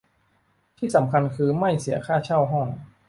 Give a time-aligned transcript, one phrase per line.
[0.77, 2.67] ที่สำคัญคือ ไม่เสียค่าเช่าห้อง